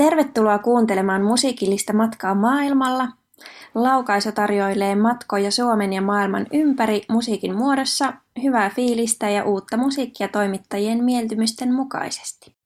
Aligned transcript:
Tervetuloa 0.00 0.58
kuuntelemaan 0.58 1.22
musiikillista 1.22 1.92
matkaa 1.92 2.34
maailmalla. 2.34 3.08
Laukaisu 3.74 4.32
tarjoilee 4.32 4.94
matkoja 4.94 5.50
Suomen 5.50 5.92
ja 5.92 6.02
maailman 6.02 6.46
ympäri 6.52 7.02
musiikin 7.08 7.56
muodossa, 7.56 8.12
hyvää 8.42 8.70
fiilistä 8.70 9.30
ja 9.30 9.44
uutta 9.44 9.76
musiikkia 9.76 10.28
toimittajien 10.28 11.04
mieltymysten 11.04 11.74
mukaisesti. 11.74 12.59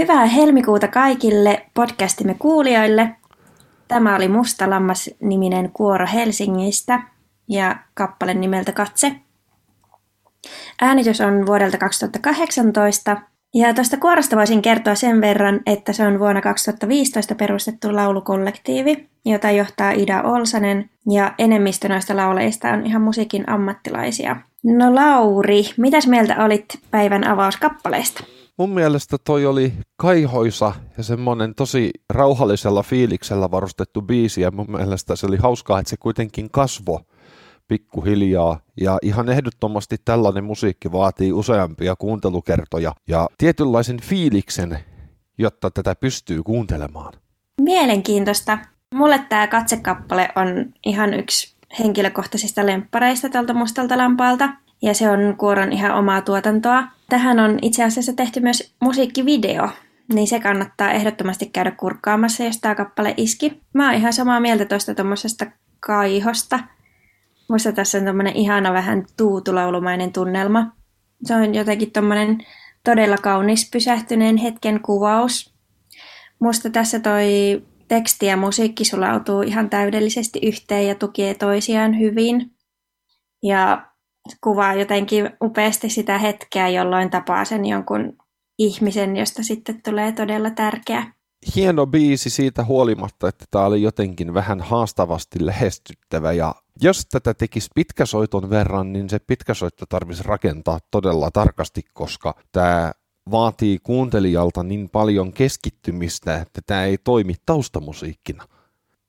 Hyvää 0.00 0.26
helmikuuta 0.26 0.88
kaikille 0.88 1.66
podcastimme 1.74 2.34
kuulijoille. 2.38 3.16
Tämä 3.88 4.16
oli 4.16 4.28
Musta 4.28 4.70
Lammas-niminen 4.70 5.70
kuoro 5.72 6.06
Helsingistä 6.12 7.02
ja 7.48 7.76
kappale 7.94 8.34
nimeltä 8.34 8.72
Katse. 8.72 9.12
Äänitys 10.80 11.20
on 11.20 11.46
vuodelta 11.46 11.78
2018 11.78 13.16
ja 13.54 13.74
tuosta 13.74 13.96
kuorosta 13.96 14.36
voisin 14.36 14.62
kertoa 14.62 14.94
sen 14.94 15.20
verran, 15.20 15.60
että 15.66 15.92
se 15.92 16.06
on 16.06 16.18
vuonna 16.18 16.40
2015 16.40 17.34
perustettu 17.34 17.94
laulukollektiivi, 17.94 19.08
jota 19.24 19.50
johtaa 19.50 19.90
Ida 19.90 20.22
Olsanen 20.22 20.90
ja 21.10 21.34
enemmistö 21.38 21.88
noista 21.88 22.16
lauleista 22.16 22.68
on 22.68 22.86
ihan 22.86 23.02
musiikin 23.02 23.50
ammattilaisia. 23.50 24.36
No 24.64 24.94
Lauri, 24.94 25.62
mitäs 25.76 26.06
mieltä 26.06 26.44
olit 26.44 26.78
päivän 26.90 27.26
avauskappaleista? 27.26 28.24
Mun 28.60 28.70
mielestä 28.70 29.16
toi 29.24 29.46
oli 29.46 29.72
kaihoisa 29.96 30.72
ja 30.96 31.02
semmoinen 31.02 31.54
tosi 31.54 31.90
rauhallisella 32.10 32.82
fiiliksellä 32.82 33.50
varustettu 33.50 34.02
biisi 34.02 34.40
ja 34.40 34.50
mun 34.50 34.70
mielestä 34.70 35.16
se 35.16 35.26
oli 35.26 35.36
hauskaa, 35.36 35.78
että 35.78 35.90
se 35.90 35.96
kuitenkin 35.96 36.50
kasvo 36.50 37.00
pikkuhiljaa 37.68 38.60
ja 38.80 38.98
ihan 39.02 39.28
ehdottomasti 39.28 39.96
tällainen 40.04 40.44
musiikki 40.44 40.92
vaatii 40.92 41.32
useampia 41.32 41.96
kuuntelukertoja 41.96 42.92
ja 43.08 43.28
tietynlaisen 43.38 44.00
fiiliksen, 44.00 44.78
jotta 45.38 45.70
tätä 45.70 45.94
pystyy 45.94 46.42
kuuntelemaan. 46.42 47.12
Mielenkiintoista. 47.60 48.58
Mulle 48.94 49.20
tämä 49.28 49.46
katsekappale 49.46 50.28
on 50.36 50.72
ihan 50.86 51.14
yksi 51.14 51.56
henkilökohtaisista 51.78 52.66
lemppareista 52.66 53.28
tältä 53.28 53.54
mustalta 53.54 53.98
lampaalta 53.98 54.48
ja 54.82 54.94
se 54.94 55.10
on 55.10 55.36
kuoron 55.38 55.72
ihan 55.72 55.90
omaa 55.98 56.22
tuotantoa. 56.22 56.84
Tähän 57.10 57.38
on 57.38 57.58
itse 57.62 57.84
asiassa 57.84 58.12
tehty 58.12 58.40
myös 58.40 58.74
musiikkivideo, 58.80 59.68
niin 60.12 60.26
se 60.26 60.40
kannattaa 60.40 60.90
ehdottomasti 60.90 61.46
käydä 61.46 61.70
kurkkaamassa, 61.70 62.44
jos 62.44 62.58
tämä 62.58 62.74
kappale 62.74 63.14
iski. 63.16 63.60
Mä 63.74 63.86
oon 63.86 63.94
ihan 63.94 64.12
samaa 64.12 64.40
mieltä 64.40 64.64
tuosta 64.64 64.94
tuommoisesta 64.94 65.46
kaihosta. 65.80 66.60
Musta 67.48 67.72
tässä 67.72 67.98
on 67.98 68.04
tämmöinen 68.04 68.36
ihana 68.36 68.72
vähän 68.72 69.06
tuutulaulumainen 69.16 70.12
tunnelma. 70.12 70.72
Se 71.24 71.34
on 71.34 71.54
jotenkin 71.54 71.92
tommonen 71.92 72.38
todella 72.84 73.16
kaunis 73.16 73.70
pysähtyneen 73.72 74.36
hetken 74.36 74.80
kuvaus. 74.82 75.54
Musta 76.40 76.70
tässä 76.70 77.00
toi 77.00 77.62
teksti 77.88 78.26
ja 78.26 78.36
musiikki 78.36 78.84
sulautuu 78.84 79.42
ihan 79.42 79.70
täydellisesti 79.70 80.40
yhteen 80.42 80.86
ja 80.86 80.94
tukee 80.94 81.34
toisiaan 81.34 81.98
hyvin. 81.98 82.50
Ja 83.42 83.89
kuvaa 84.40 84.74
jotenkin 84.74 85.30
upeasti 85.42 85.90
sitä 85.90 86.18
hetkeä, 86.18 86.68
jolloin 86.68 87.10
tapaa 87.10 87.44
sen 87.44 87.66
jonkun 87.66 88.16
ihmisen, 88.58 89.16
josta 89.16 89.42
sitten 89.42 89.82
tulee 89.82 90.12
todella 90.12 90.50
tärkeä. 90.50 91.12
Hieno 91.56 91.86
biisi 91.86 92.30
siitä 92.30 92.64
huolimatta, 92.64 93.28
että 93.28 93.44
tämä 93.50 93.64
oli 93.64 93.82
jotenkin 93.82 94.34
vähän 94.34 94.60
haastavasti 94.60 95.46
lähestyttävä 95.46 96.32
ja 96.32 96.54
jos 96.82 97.06
tätä 97.06 97.34
tekisi 97.34 97.70
pitkäsoiton 97.74 98.50
verran, 98.50 98.92
niin 98.92 99.10
se 99.10 99.18
pitkäsoitto 99.18 99.86
tarvitsisi 99.88 100.28
rakentaa 100.28 100.78
todella 100.90 101.30
tarkasti, 101.30 101.82
koska 101.94 102.34
tämä 102.52 102.92
vaatii 103.30 103.78
kuuntelijalta 103.82 104.62
niin 104.62 104.90
paljon 104.90 105.32
keskittymistä, 105.32 106.36
että 106.36 106.60
tämä 106.66 106.84
ei 106.84 106.98
toimi 106.98 107.34
taustamusiikkina. 107.46 108.48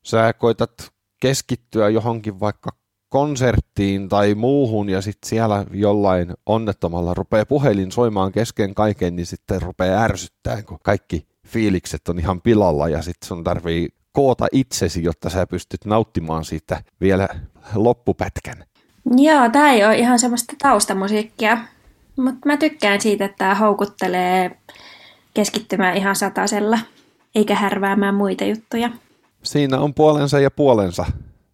Sä 0.04 0.32
koitat 0.32 0.92
keskittyä 1.20 1.88
johonkin 1.88 2.40
vaikka 2.40 2.70
konserttiin 3.12 4.08
tai 4.08 4.34
muuhun 4.34 4.88
ja 4.88 5.02
sitten 5.02 5.28
siellä 5.28 5.64
jollain 5.72 6.34
onnettomalla 6.46 7.14
rupeaa 7.14 7.46
puhelin 7.46 7.92
soimaan 7.92 8.32
kesken 8.32 8.74
kaiken, 8.74 9.16
niin 9.16 9.26
sitten 9.26 9.62
rupeaa 9.62 10.02
ärsyttää, 10.02 10.62
kun 10.62 10.78
kaikki 10.82 11.26
fiilikset 11.46 12.08
on 12.08 12.18
ihan 12.18 12.40
pilalla 12.40 12.88
ja 12.88 13.02
sitten 13.02 13.26
sun 13.26 13.44
tarvii 13.44 13.88
koota 14.12 14.46
itsesi, 14.52 15.04
jotta 15.04 15.30
sä 15.30 15.46
pystyt 15.46 15.84
nauttimaan 15.84 16.44
siitä 16.44 16.82
vielä 17.00 17.28
loppupätkän. 17.74 18.64
Joo, 19.16 19.48
tämä 19.48 19.72
ei 19.72 19.84
ole 19.84 19.98
ihan 19.98 20.18
semmoista 20.18 20.54
taustamusiikkia, 20.62 21.58
mutta 22.16 22.40
mä 22.46 22.56
tykkään 22.56 23.00
siitä, 23.00 23.24
että 23.24 23.38
tämä 23.38 23.54
houkuttelee 23.54 24.58
keskittymään 25.34 25.96
ihan 25.96 26.16
satasella, 26.16 26.78
eikä 27.34 27.54
härväämään 27.54 28.14
muita 28.14 28.44
juttuja. 28.44 28.90
Siinä 29.42 29.78
on 29.80 29.94
puolensa 29.94 30.40
ja 30.40 30.50
puolensa. 30.50 31.04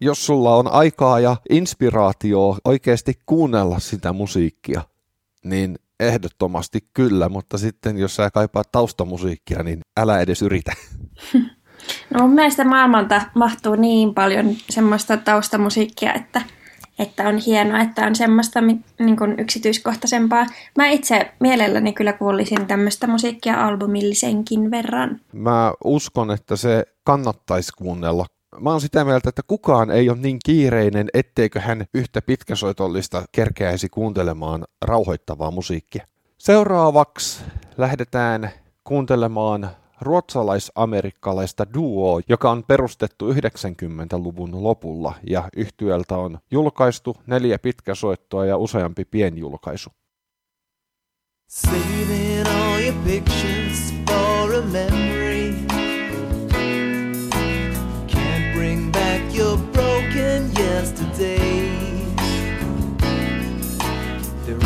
Jos 0.01 0.25
sulla 0.25 0.55
on 0.55 0.67
aikaa 0.67 1.19
ja 1.19 1.35
inspiraatioa 1.49 2.57
oikeasti 2.65 3.13
kuunnella 3.25 3.79
sitä 3.79 4.13
musiikkia, 4.13 4.81
niin 5.43 5.79
ehdottomasti 5.99 6.79
kyllä, 6.93 7.29
mutta 7.29 7.57
sitten 7.57 7.97
jos 7.97 8.15
sä 8.15 8.31
kaipaat 8.31 8.71
taustamusiikkia, 8.71 9.63
niin 9.63 9.81
älä 9.99 10.19
edes 10.19 10.41
yritä. 10.41 10.71
No 12.13 12.21
mun 12.21 12.35
mielestä 12.35 12.63
maailmalta 12.63 13.21
mahtuu 13.35 13.75
niin 13.75 14.13
paljon 14.13 14.55
semmoista 14.69 15.17
taustamusiikkia, 15.17 16.13
että, 16.13 16.41
että 16.99 17.27
on 17.27 17.37
hienoa, 17.37 17.79
että 17.79 18.05
on 18.05 18.15
semmoista 18.15 18.61
niin 18.61 19.17
kuin 19.17 19.39
yksityiskohtaisempaa. 19.39 20.45
Mä 20.77 20.87
itse 20.87 21.31
mielelläni 21.39 21.93
kyllä 21.93 22.13
kuulisin 22.13 22.67
tämmöistä 22.67 23.07
musiikkia 23.07 23.65
albumillisenkin 23.65 24.71
verran. 24.71 25.19
Mä 25.33 25.73
uskon, 25.83 26.31
että 26.31 26.55
se 26.55 26.85
kannattaisi 27.03 27.71
kuunnella. 27.77 28.25
Mä 28.57 28.69
oon 28.69 28.81
sitä 28.81 29.05
mieltä, 29.05 29.29
että 29.29 29.41
kukaan 29.47 29.91
ei 29.91 30.09
ole 30.09 30.17
niin 30.17 30.37
kiireinen, 30.45 31.09
etteikö 31.13 31.59
hän 31.59 31.85
yhtä 31.93 32.21
pitkäsoitollista 32.21 33.25
kerkeäisi 33.31 33.89
kuuntelemaan 33.89 34.65
rauhoittavaa 34.81 35.51
musiikkia. 35.51 36.07
Seuraavaksi 36.37 37.43
lähdetään 37.77 38.49
kuuntelemaan 38.83 39.69
ruotsalais-amerikkalaista 40.01 41.73
duoa, 41.73 42.21
joka 42.29 42.51
on 42.51 42.63
perustettu 42.67 43.31
90-luvun 43.33 44.63
lopulla 44.63 45.13
ja 45.29 45.49
yhtyöltä 45.55 46.17
on 46.17 46.39
julkaistu 46.51 47.17
neljä 47.27 47.59
pitkäsoittoa 47.59 48.45
ja 48.45 48.57
useampi 48.57 49.05
pienjulkaisu. 49.05 49.89
Saving 51.49 52.47
all 52.47 52.83
your 52.83 52.95
pictures 53.05 53.98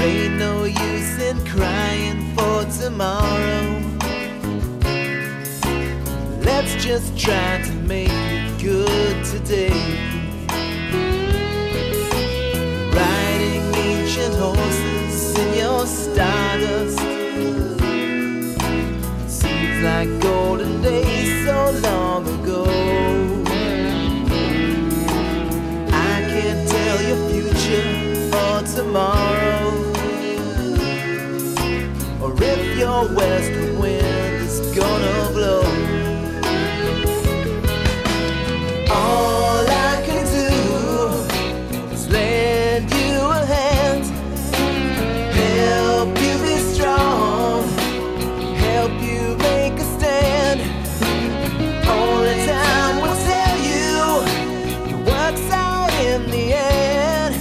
ain't 0.03 0.35
no 0.35 0.65
use 0.65 1.19
in 1.29 1.37
crying 1.45 2.35
for 2.35 2.65
tomorrow 2.81 3.83
Let's 6.65 6.81
just 6.83 7.17
try 7.17 7.61
to 7.61 7.73
make 7.73 8.09
it 8.09 8.61
good 8.61 9.25
today. 9.25 9.69
Riding 12.91 13.75
ancient 13.75 14.33
horses 14.35 15.37
in 15.39 15.57
your 15.57 15.85
stardust. 15.85 16.99
Seems 19.27 19.83
like 19.83 20.09
golden 20.21 20.81
days 20.81 21.45
so 21.45 21.71
long 21.81 22.27
ago. 22.39 22.63
I 25.91 26.15
can't 26.31 26.69
tell 26.69 27.01
your 27.01 27.29
future 27.29 28.35
or 28.37 28.61
tomorrow. 28.75 29.32
West 33.11 33.51
wind 33.79 34.41
is 34.41 34.59
gonna 34.75 35.29
blow. 35.33 35.63
All 38.89 39.65
I 39.67 40.01
can 40.05 40.23
do 40.39 40.49
is 41.93 42.09
lend 42.09 42.89
you 42.91 43.19
a 43.19 43.45
hand, 43.45 44.05
help 45.35 46.09
you 46.21 46.33
be 46.47 46.57
strong, 46.73 47.67
help 48.55 48.93
you 49.01 49.35
make 49.37 49.77
a 49.79 49.87
stand. 49.97 50.61
Only 51.87 52.45
time 52.45 53.01
will 53.01 53.19
tell 53.31 53.57
you 53.71 53.91
it 54.89 54.97
works 55.05 55.51
out 55.51 55.91
in 56.05 56.31
the 56.31 56.53
end. 56.53 57.35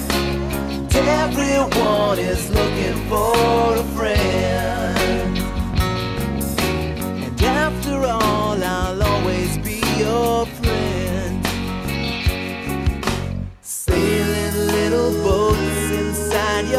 Everyone 0.95 2.19
is 2.19 2.51
looking 2.51 2.97
for 3.09 3.77
a 3.77 3.85
friend. 3.97 4.52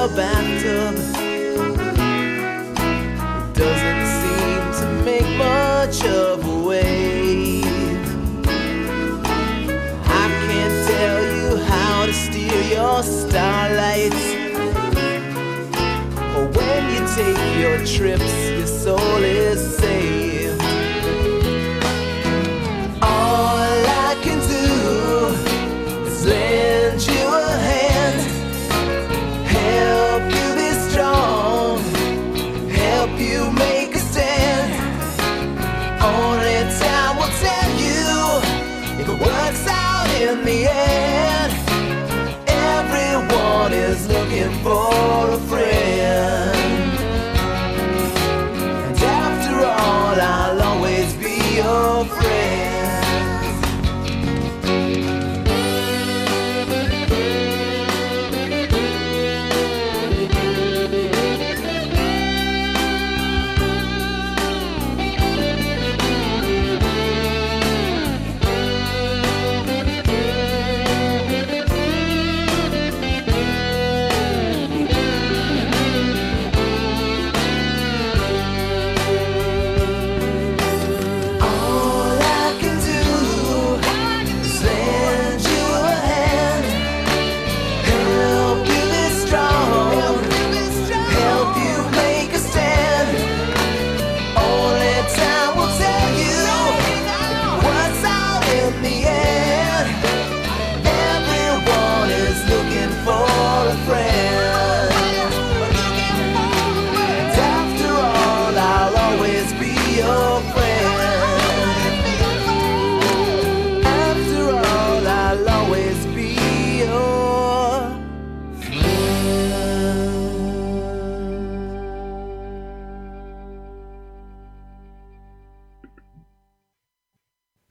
Bathtub 0.09 0.95
doesn't 3.53 4.05
seem 4.19 4.61
to 4.79 4.85
make 5.05 5.37
much 5.37 6.03
of 6.03 6.45
a 6.45 6.67
wave. 6.67 7.63
I 10.05 10.27
can't 10.45 10.87
tell 10.87 11.23
you 11.23 11.63
how 11.63 12.05
to 12.05 12.13
steer 12.13 12.61
your 12.63 13.01
starlights. 13.01 14.25
Or 16.35 16.47
when 16.47 16.81
you 16.93 17.01
take 17.15 17.61
your 17.61 17.77
trips, 17.85 18.42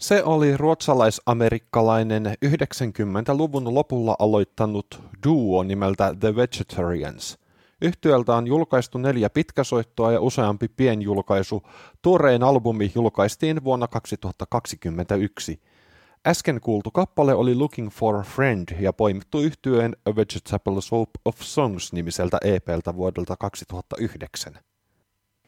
se 0.03 0.23
oli 0.25 0.57
ruotsalais-amerikkalainen 0.57 2.27
90-luvun 2.45 3.75
lopulla 3.75 4.17
aloittanut 4.19 5.01
duo 5.27 5.63
nimeltä 5.63 6.15
The 6.21 6.37
Vegetarians. 6.37 7.39
Yhtyöltä 7.83 8.35
on 8.35 8.47
julkaistu 8.47 8.99
neljä 8.99 9.31
pitkäsoittoa 9.31 10.13
ja 10.13 10.21
useampi 10.21 10.69
pienjulkaisu. 10.69 11.63
Tuorein 12.03 12.43
albumi 12.43 12.93
julkaistiin 12.95 13.65
vuonna 13.65 13.89
2021. 13.89 15.61
Äsken 16.27 16.61
kuultu 16.61 16.91
kappale 16.91 17.35
oli 17.35 17.55
Looking 17.55 17.91
for 17.91 18.17
a 18.17 18.23
Friend 18.23 18.69
ja 18.81 18.93
poimittu 18.93 19.41
yhtyeen 19.41 19.97
A 20.07 20.17
Vegetable 20.17 20.81
Soap 20.81 21.11
of 21.25 21.41
Songs 21.41 21.93
nimiseltä 21.93 22.39
EPltä 22.45 22.97
vuodelta 22.97 23.37
2009. 23.37 24.53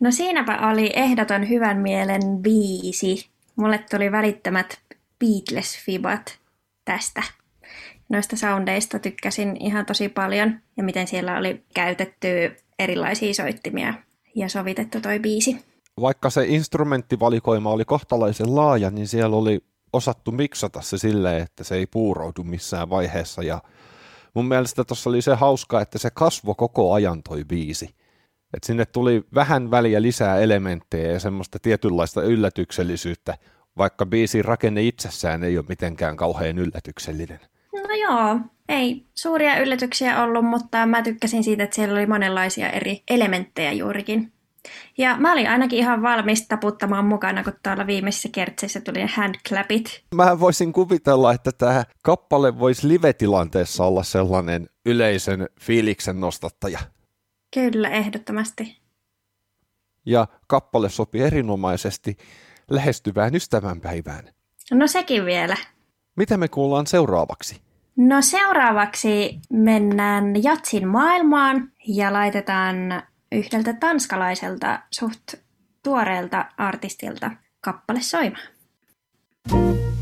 No 0.01 0.11
siinäpä 0.11 0.71
oli 0.71 0.91
ehdoton 0.95 1.49
hyvän 1.49 1.79
mielen 1.79 2.39
biisi. 2.43 3.34
Mulle 3.57 3.85
tuli 3.91 4.13
välittömät 4.13 4.79
Beatles-fibat 5.25 6.39
tästä. 6.85 7.23
Noista 8.09 8.37
soundeista 8.37 8.99
tykkäsin 8.99 9.57
ihan 9.61 9.87
tosi 9.87 10.09
paljon 10.09 10.61
ja 10.77 10.85
miten 10.85 11.07
siellä 11.07 11.39
oli 11.39 11.65
käytetty 11.75 12.57
erilaisia 12.79 13.35
soittimia 13.35 13.95
ja 14.35 14.49
sovitettu 14.49 15.01
toi 15.01 15.19
biisi. 15.21 15.65
Vaikka 16.01 16.31
se 16.31 16.45
instrumenttivalikoima 16.47 17.71
oli 17.71 17.85
kohtalaisen 17.85 18.57
laaja, 18.57 18.91
niin 18.91 19.09
siellä 19.09 19.37
oli 19.37 19.61
osattu 19.93 20.33
miksata 20.33 20.81
se 20.81 20.99
silleen, 20.99 21.43
että 21.43 21.65
se 21.65 21.75
ei 21.75 21.87
puuroudu 21.87 22.43
missään 22.43 22.91
vaiheessa 22.91 23.43
ja 23.43 23.63
mun 24.35 24.49
mielestä 24.49 24.85
tuossa 24.85 25.11
oli 25.11 25.23
se 25.23 25.35
hauska, 25.35 25.81
että 25.81 25.99
se 25.99 26.11
kasvo 26.11 26.55
koko 26.55 26.93
ajan 26.93 27.23
toi 27.23 27.45
biisi. 27.45 27.95
Et 28.55 28.65
sinne 28.65 28.87
tuli 28.87 29.25
vähän 29.35 29.71
väliä 29.71 30.03
lisää 30.03 30.39
elementtejä 30.39 31.13
ja 31.13 31.21
semmoista 31.21 31.59
tietynlaista 31.59 32.23
yllätyksellisyyttä, 32.23 33.39
vaikka 33.79 34.07
biisin 34.07 34.45
rakenne 34.45 34.83
itsessään 34.83 35.45
ei 35.45 35.59
ole 35.59 35.67
mitenkään 35.69 36.17
kauhean 36.17 36.59
yllätyksellinen. 36.59 37.41
No 37.73 37.95
joo, 38.03 38.41
ei 38.69 39.07
suuria 39.15 39.59
yllätyksiä 39.59 40.23
ollut, 40.23 40.45
mutta 40.45 40.87
mä 40.87 41.03
tykkäsin 41.03 41.45
siitä, 41.45 41.65
että 41.65 41.77
siellä 41.77 41.95
oli 41.95 42.07
monenlaisia 42.07 42.71
eri 42.71 43.03
elementtejä 43.11 43.73
juurikin. 43.73 44.33
Ja 44.99 45.17
mä 45.17 45.33
olin 45.33 45.49
ainakin 45.49 45.79
ihan 45.79 46.03
valmis 46.03 46.49
taputtamaan 46.49 47.05
mukana, 47.05 47.45
kun 47.45 47.53
täällä 47.63 47.87
viimeisessä 47.87 48.29
kertsissä 48.33 48.81
tuli 48.81 49.07
handclapit. 49.17 50.05
Mä 50.15 50.41
voisin 50.41 50.73
kuvitella, 50.73 51.33
että 51.33 51.51
tämä 51.59 51.85
kappale 52.03 52.59
voisi 52.59 52.89
live-tilanteessa 52.89 53.85
olla 53.85 54.03
sellainen 54.03 54.69
yleisen 54.87 55.49
fiiliksen 55.61 56.21
nostattaja. 56.21 56.79
Kyllä, 57.55 57.89
ehdottomasti. 57.89 58.81
Ja 60.07 60.27
kappale 60.47 60.89
sopii 60.89 61.23
erinomaisesti 61.23 62.17
lähestyvään 62.71 63.35
ystävänpäivään. 63.35 64.25
No 64.71 64.87
sekin 64.87 65.25
vielä. 65.25 65.57
Mitä 66.17 66.37
me 66.37 66.49
kuullaan 66.49 66.87
seuraavaksi? 66.87 67.61
No 67.97 68.23
seuraavaksi 68.23 69.39
mennään 69.53 70.43
jatsin 70.43 70.89
maailmaan 70.89 71.73
ja 71.89 72.13
laitetaan 72.13 72.77
yhdeltä 73.33 73.73
tanskalaiselta 73.73 74.83
suht 74.91 75.35
tuoreelta 75.83 76.47
artistilta 76.59 77.31
kappale 77.61 78.01
soimaan. 78.03 78.49
When 79.53 79.94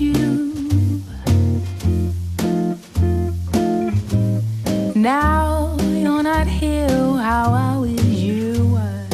you. 0.00 1.02
Now 4.94 5.76
you're 5.80 6.22
not 6.22 6.46
here, 6.46 6.88
how 6.88 7.52
I 7.52 7.78
wish 7.78 8.02
you 8.02 8.66
were. 8.74 9.06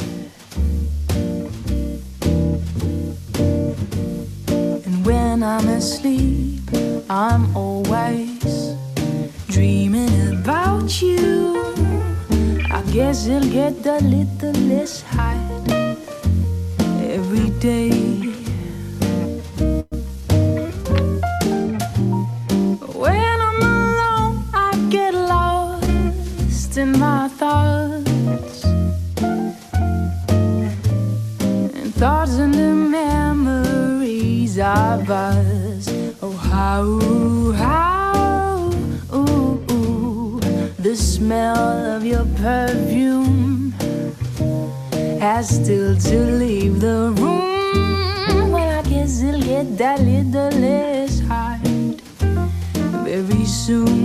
And 4.87 5.07
when 5.07 5.43
I'm 5.43 5.69
asleep, 5.69 6.63
I'm 7.11 7.55
always 7.57 8.75
dreaming 9.49 10.39
about 10.39 11.01
you. 11.03 11.75
I 12.71 12.83
guess 12.93 13.27
it'll 13.27 13.49
get 13.51 13.87
a 13.87 13.99
little 14.05 14.53
less 14.69 15.03
hard 15.03 15.71
every 17.03 17.51
day. 17.61 18.32
Us. 35.01 35.89
Oh, 36.21 36.33
how, 36.33 36.85
how, 37.53 38.71
ooh, 39.15 39.65
ooh, 39.73 40.39
the 40.79 40.95
smell 40.95 41.57
of 41.97 42.05
your 42.05 42.27
perfume 42.37 43.73
has 45.19 45.49
still 45.49 45.97
to 45.97 46.19
leave 46.37 46.81
the 46.81 47.13
room. 47.17 48.53
Well, 48.53 48.81
I 48.81 48.83
guess 48.83 49.23
it'll 49.23 49.41
get 49.41 49.79
that 49.79 50.01
little 50.01 50.51
less 50.61 51.21
hard 51.21 52.01
very 53.05 53.45
soon. 53.47 54.02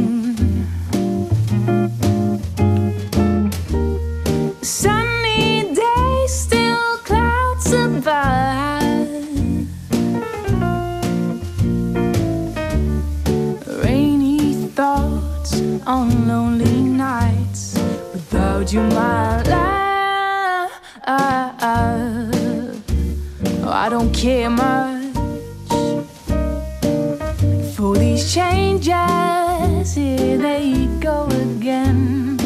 Changes. 28.51 29.95
Here 29.95 30.37
they 30.37 30.87
go 30.99 31.25
again. 31.27 32.39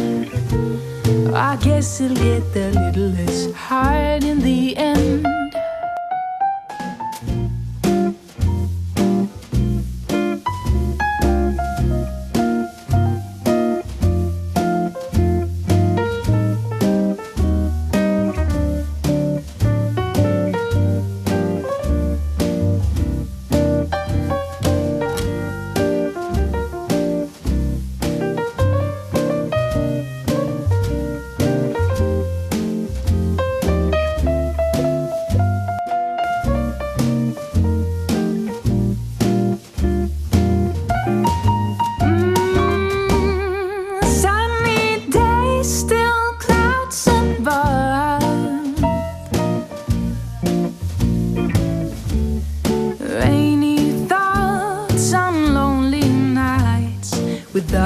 I 1.33 1.55
guess 1.57 2.01
it'll 2.01 2.15
get 2.15 2.55
a 2.55 2.69
little 2.79 3.09
less 3.09 3.51
hard 3.53 4.23
in 4.23 4.39
the 4.39 4.75
end. 4.77 5.40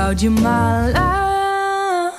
Without 0.08 0.22
you, 0.22 0.30
my 0.30 0.90
love. 0.92 2.14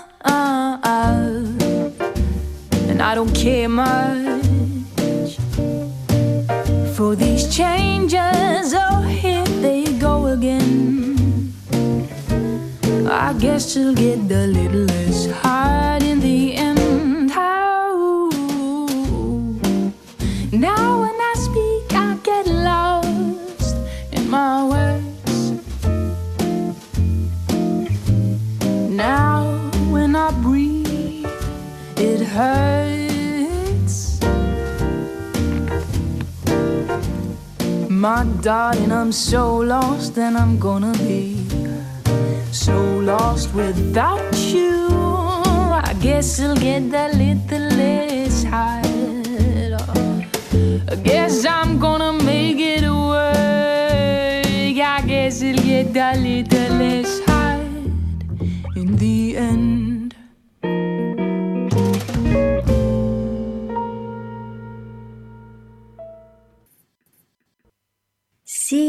And 2.89 3.01
I 3.01 3.15
don't 3.15 3.33
care 3.33 3.69
much 3.69 5.37
for 6.97 7.15
these 7.15 7.55
changes. 7.55 8.75
Oh, 8.75 9.03
here 9.03 9.45
they 9.63 9.85
go 9.99 10.27
again. 10.27 11.53
I 13.09 13.33
guess 13.39 13.77
it'll 13.77 13.95
get 13.95 14.19
a 14.33 14.47
little 14.47 14.87
hurts. 32.37 34.21
My 37.89 38.25
darling, 38.43 38.93
I'm 38.93 39.13
so 39.13 39.57
lost 39.57 40.19
and 40.19 40.37
I'm 40.37 40.59
gonna 40.59 40.93
be 41.09 41.47
so 42.53 42.77
lost 43.13 43.55
without 43.55 44.37
you. 44.53 44.89
I 45.91 45.95
guess 46.01 46.39
I'll 46.41 46.57
get 46.57 46.83
a 47.05 47.09
little 47.23 47.67
less 47.81 48.45
high. 48.45 48.83
I 50.93 50.97
guess 51.09 51.47
I'm 51.47 51.79
gonna 51.79 52.13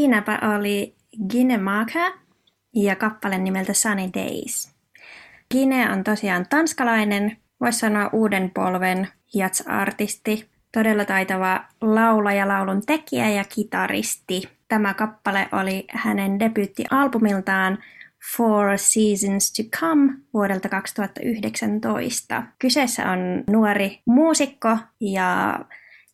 Siinäpä 0.07 0.39
oli 0.55 0.95
Gine 1.29 1.57
Maka 1.57 2.13
ja 2.75 2.95
kappale 2.95 3.37
nimeltä 3.37 3.73
Sunny 3.73 4.09
Days. 4.13 4.71
Gine 5.51 5.91
on 5.91 6.03
tosiaan 6.03 6.45
tanskalainen, 6.49 7.37
voisi 7.61 7.79
sanoa 7.79 8.09
uuden 8.13 8.51
polven 8.53 9.07
jats-artisti, 9.33 10.45
todella 10.71 11.05
taitava 11.05 11.63
laulaja, 11.81 12.47
laulun 12.47 12.81
tekijä 12.85 13.29
ja 13.29 13.43
kitaristi. 13.43 14.49
Tämä 14.67 14.93
kappale 14.93 15.49
oli 15.51 15.85
hänen 15.89 16.39
debyyttialbumiltaan 16.39 17.77
Four 18.37 18.77
Seasons 18.77 19.53
to 19.53 19.63
Come 19.79 20.13
vuodelta 20.33 20.69
2019. 20.69 22.43
Kyseessä 22.59 23.11
on 23.11 23.43
nuori 23.49 24.01
muusikko 24.05 24.77
ja 25.01 25.59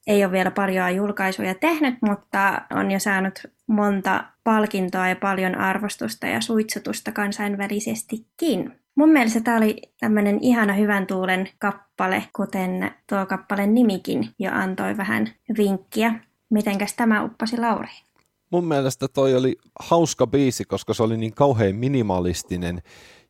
ei 0.07 0.23
ole 0.23 0.31
vielä 0.31 0.51
paljon 0.51 0.95
julkaisuja 0.95 1.55
tehnyt, 1.55 1.95
mutta 2.01 2.61
on 2.71 2.91
jo 2.91 2.99
saanut 2.99 3.39
monta 3.67 4.23
palkintoa 4.43 5.07
ja 5.07 5.15
paljon 5.15 5.55
arvostusta 5.55 6.27
ja 6.27 6.41
suitsutusta 6.41 7.11
kansainvälisestikin. 7.11 8.71
Mun 8.95 9.09
mielestä 9.09 9.41
tämä 9.41 9.57
oli 9.57 9.81
tämmöinen 9.99 10.37
ihana 10.41 10.73
hyvän 10.73 11.07
tuulen 11.07 11.49
kappale, 11.59 12.23
kuten 12.35 12.91
tuo 13.09 13.25
kappaleen 13.25 13.73
nimikin 13.73 14.29
jo 14.39 14.51
antoi 14.53 14.97
vähän 14.97 15.29
vinkkiä. 15.57 16.15
Mitenkäs 16.49 16.93
tämä 16.93 17.23
uppasi 17.23 17.57
Lauriin? 17.57 18.03
Mun 18.51 18.65
mielestä 18.65 19.07
toi 19.07 19.35
oli 19.35 19.55
hauska 19.79 20.27
biisi, 20.27 20.65
koska 20.65 20.93
se 20.93 21.03
oli 21.03 21.17
niin 21.17 21.33
kauhean 21.33 21.75
minimalistinen. 21.75 22.81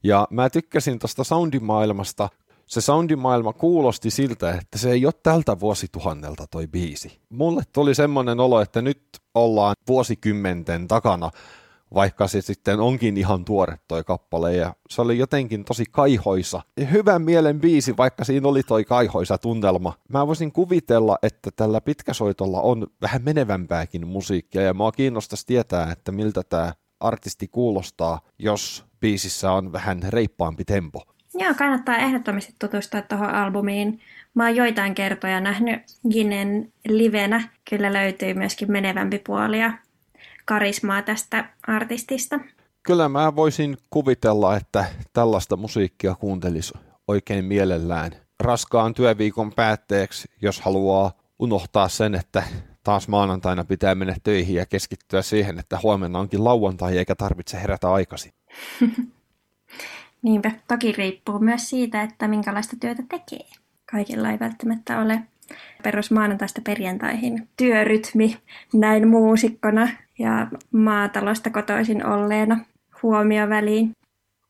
Ja 0.03 0.27
mä 0.29 0.49
tykkäsin 0.49 0.99
tuosta 0.99 1.23
soundimaailmasta. 1.23 2.29
Se 2.65 2.81
soundimaailma 2.81 3.53
kuulosti 3.53 4.11
siltä, 4.11 4.51
että 4.51 4.77
se 4.77 4.91
ei 4.91 5.05
ole 5.05 5.13
tältä 5.23 5.59
vuosituhannelta 5.59 6.47
toi 6.47 6.67
biisi. 6.67 7.19
Mulle 7.29 7.63
tuli 7.73 7.95
semmoinen 7.95 8.39
olo, 8.39 8.61
että 8.61 8.81
nyt 8.81 9.01
ollaan 9.33 9.75
vuosikymmenten 9.87 10.87
takana 10.87 11.31
vaikka 11.93 12.27
se 12.27 12.41
sitten 12.41 12.79
onkin 12.79 13.17
ihan 13.17 13.45
tuore 13.45 13.77
toi 13.87 14.03
kappale, 14.03 14.55
ja 14.55 14.75
se 14.89 15.01
oli 15.01 15.17
jotenkin 15.17 15.65
tosi 15.65 15.85
kaihoisa. 15.91 16.61
Hyvän 16.91 17.21
mielen 17.21 17.59
biisi, 17.59 17.97
vaikka 17.97 18.23
siinä 18.23 18.47
oli 18.47 18.63
toi 18.63 18.83
kaihoisa 18.83 19.37
tunnelma. 19.37 19.93
Mä 20.09 20.27
voisin 20.27 20.51
kuvitella, 20.51 21.17
että 21.23 21.51
tällä 21.55 21.81
pitkäsoitolla 21.81 22.61
on 22.61 22.87
vähän 23.01 23.21
menevämpääkin 23.23 24.07
musiikkia, 24.07 24.61
ja 24.61 24.73
mua 24.73 24.91
kiinnostaisi 24.91 25.45
tietää, 25.45 25.91
että 25.91 26.11
miltä 26.11 26.43
tämä 26.43 26.73
artisti 26.99 27.47
kuulostaa, 27.47 28.21
jos 28.39 28.85
biisissä 28.99 29.51
on 29.51 29.71
vähän 29.71 30.03
reippaampi 30.09 30.65
tempo. 30.65 31.03
Joo, 31.35 31.53
kannattaa 31.57 31.97
ehdottomasti 31.97 32.55
tutustua 32.59 33.01
tuohon 33.01 33.29
albumiin. 33.29 33.99
Mä 34.33 34.45
oon 34.45 34.55
joitain 34.55 34.95
kertoja 34.95 35.39
nähnyt 35.39 35.81
Ginen 36.11 36.73
livenä. 36.87 37.49
Kyllä 37.69 37.93
löytyy 37.93 38.33
myöskin 38.33 38.71
menevämpi 38.71 39.19
puolia 39.19 39.73
karismaa 40.45 41.01
tästä 41.01 41.49
artistista. 41.67 42.39
Kyllä 42.83 43.09
mä 43.09 43.35
voisin 43.35 43.77
kuvitella, 43.89 44.55
että 44.55 44.85
tällaista 45.13 45.57
musiikkia 45.57 46.15
kuuntelisi 46.15 46.73
oikein 47.07 47.45
mielellään 47.45 48.11
raskaan 48.39 48.93
työviikon 48.93 49.51
päätteeksi, 49.53 50.27
jos 50.41 50.61
haluaa 50.61 51.11
unohtaa 51.39 51.89
sen, 51.89 52.15
että 52.15 52.43
taas 52.83 53.07
maanantaina 53.07 53.63
pitää 53.63 53.95
mennä 53.95 54.15
töihin 54.23 54.55
ja 54.55 54.65
keskittyä 54.65 55.21
siihen, 55.21 55.59
että 55.59 55.79
huomenna 55.83 56.19
onkin 56.19 56.43
lauantai 56.43 56.97
eikä 56.97 57.15
tarvitse 57.15 57.61
herätä 57.61 57.93
aikaisin. 57.93 58.33
Niinpä, 60.23 60.51
toki 60.67 60.91
riippuu 60.91 61.39
myös 61.39 61.69
siitä, 61.69 62.01
että 62.01 62.27
minkälaista 62.27 62.75
työtä 62.79 63.03
tekee. 63.09 63.47
Kaikilla 63.91 64.31
ei 64.31 64.39
välttämättä 64.39 65.01
ole 65.01 65.19
perus 65.83 66.11
maanantaista 66.11 66.61
perjantaihin 66.61 67.47
työrytmi 67.57 68.37
näin 68.73 69.07
muusikkona 69.07 69.89
ja 70.19 70.47
maatalosta 70.71 71.49
kotoisin 71.49 72.05
olleena 72.05 72.65
huomioväliin. 73.03 73.91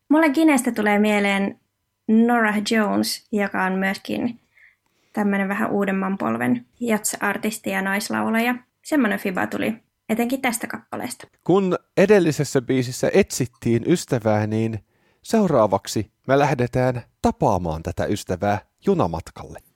Mulle 0.10 0.30
Ginestä 0.30 0.72
tulee 0.72 1.00
mieleen 1.00 1.60
Nora 2.08 2.54
Jones, 2.72 3.28
joka 3.32 3.64
on 3.64 3.74
myöskin 3.74 4.40
tämmöinen 5.14 5.48
vähän 5.48 5.72
uudemman 5.72 6.18
polven 6.18 6.66
jats-artisti 6.80 7.70
ja 7.70 7.82
naislaulaja. 7.82 8.56
Semmoinen 8.82 9.20
fiba 9.20 9.48
tuli 9.48 9.74
etenkin 10.10 10.42
tästä 10.42 10.68
kappaleesta. 10.68 11.28
Kun 11.44 11.78
edellisessä 11.98 12.62
biisissä 12.62 13.12
etsittiin 13.14 13.84
ystävää, 13.88 14.48
niin 14.48 14.80
seuraavaksi 15.24 16.12
me 16.28 16.40
lähdetään 16.40 17.04
tapaamaan 17.22 17.84
tätä 17.84 18.06
ystävää 18.06 18.62
junamatkalle. 18.86 19.73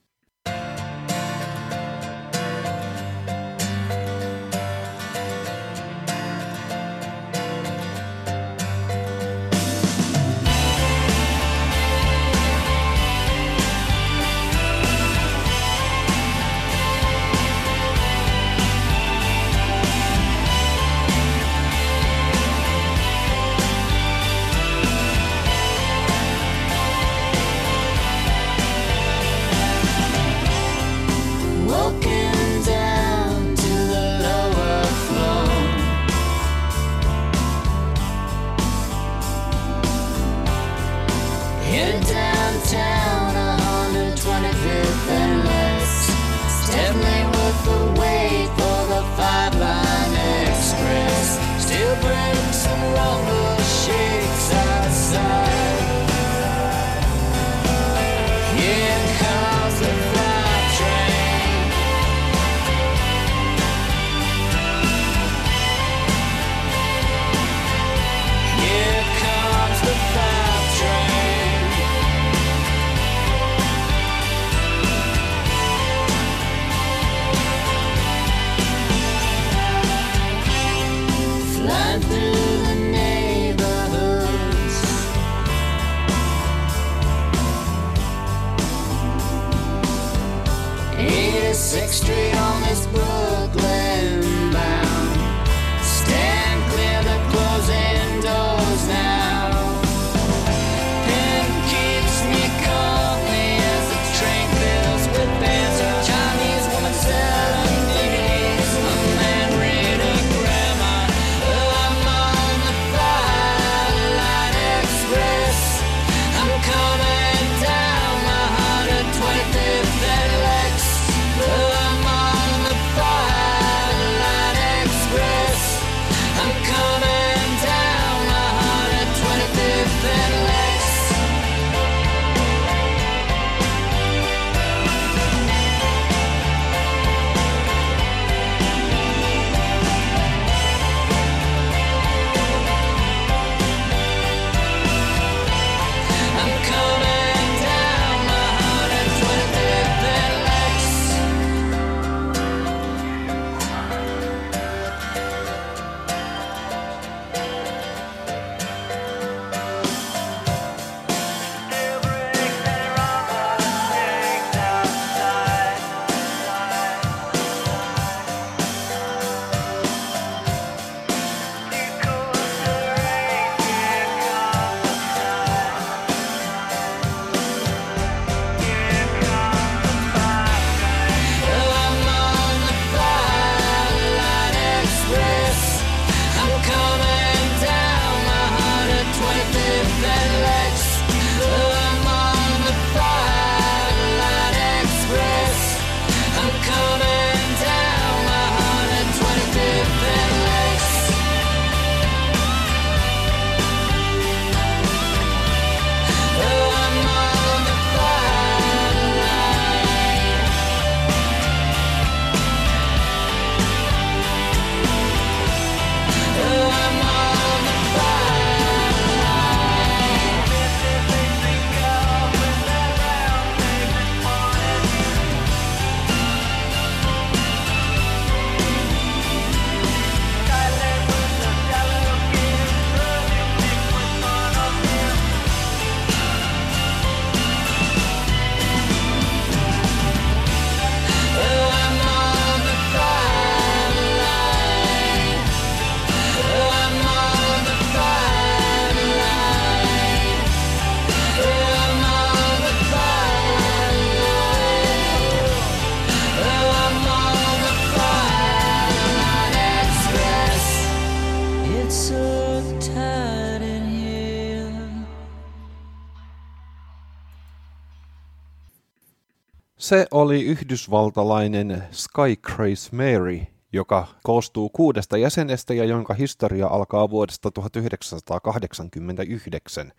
Se 269.87 270.07
oli 270.11 270.43
yhdysvaltalainen 270.43 271.83
Sky 271.91 272.35
Craze 272.35 272.95
Mary, 272.95 273.39
joka 273.73 274.07
koostuu 274.23 274.69
kuudesta 274.69 275.17
jäsenestä 275.17 275.73
ja 275.73 275.85
jonka 275.85 276.13
historia 276.13 276.67
alkaa 276.67 277.09
vuodesta 277.09 277.51
1989. 277.51 279.91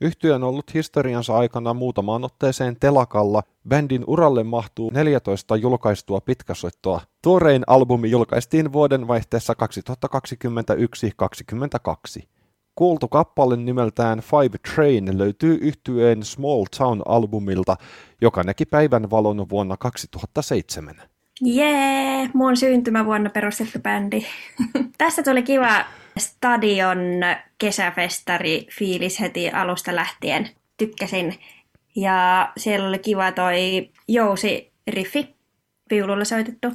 Yhtiö 0.00 0.34
on 0.34 0.42
ollut 0.42 0.74
historiansa 0.74 1.36
aikana 1.36 1.74
muutamaan 1.74 2.24
otteeseen 2.24 2.76
telakalla. 2.80 3.42
Bändin 3.68 4.04
uralle 4.06 4.44
mahtuu 4.44 4.90
14 4.90 5.56
julkaistua 5.56 6.20
pitkäsoittoa. 6.20 7.00
Tuorein 7.22 7.62
albumi 7.66 8.10
julkaistiin 8.10 8.72
vuoden 8.72 9.08
vaihteessa 9.08 9.54
2021-2022. 12.20 12.24
Kuultu 12.74 13.08
kappale 13.08 13.56
nimeltään 13.56 14.20
Five 14.20 14.58
Train 14.74 15.18
löytyy 15.18 15.58
yhtyeen 15.60 16.22
Small 16.22 16.64
Town-albumilta, 16.78 17.76
joka 18.20 18.42
näki 18.42 18.64
päivän 18.66 19.10
valon 19.10 19.48
vuonna 19.48 19.76
2007. 19.76 20.94
Jee, 21.40 22.30
mun 22.34 22.56
syntymävuonna 22.56 23.30
perustettu 23.30 23.78
bändi. 23.78 24.26
Tässä 24.98 25.22
tuli 25.22 25.42
kiva 25.42 25.84
stadion 26.18 26.98
kesäfestari 27.58 28.66
fiilis 28.78 29.20
heti 29.20 29.50
alusta 29.50 29.96
lähtien. 29.96 30.48
Tykkäsin. 30.76 31.34
Ja 31.96 32.52
siellä 32.56 32.88
oli 32.88 32.98
kiva 32.98 33.32
toi 33.32 33.90
jousi 34.08 34.72
riffi, 34.88 35.34
viululla 35.90 36.24
soitettu. 36.24 36.68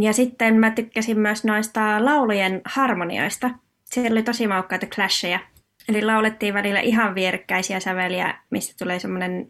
Ja 0.00 0.12
sitten 0.12 0.56
mä 0.56 0.70
tykkäsin 0.70 1.18
myös 1.18 1.44
noista 1.44 2.04
laulujen 2.04 2.60
harmonioista. 2.64 3.50
Siellä 3.92 4.14
oli 4.14 4.22
tosi 4.22 4.46
maukkaita 4.46 4.86
clasheja. 4.86 5.40
Eli 5.88 6.04
laulettiin 6.04 6.54
välillä 6.54 6.80
ihan 6.80 7.14
vierekkäisiä 7.14 7.80
säveliä, 7.80 8.38
mistä 8.50 8.74
tulee 8.78 8.98
semmoinen 8.98 9.48